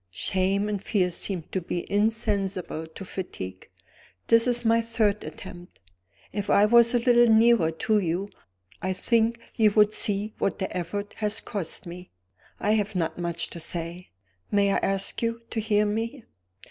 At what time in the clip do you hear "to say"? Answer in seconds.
13.51-14.09